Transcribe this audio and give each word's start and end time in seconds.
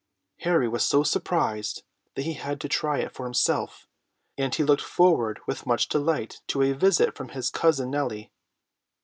Harry 0.39 0.67
was 0.67 0.83
so 0.83 1.03
surprised 1.03 1.83
that 2.15 2.23
he 2.23 2.33
had 2.33 2.59
to 2.59 2.67
try 2.67 2.97
it 2.97 3.11
for 3.13 3.23
himself, 3.25 3.87
and 4.35 4.55
he 4.55 4.63
looked 4.63 4.81
forward 4.81 5.39
with 5.45 5.67
much 5.67 5.87
delight 5.89 6.41
to 6.47 6.63
a 6.63 6.71
visit 6.73 7.15
from 7.15 7.29
his 7.29 7.51
cousin 7.51 7.91
Nellie. 7.91 8.31